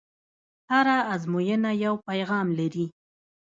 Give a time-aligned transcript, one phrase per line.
[0.71, 2.85] هره ازموینه یو پیغام لري.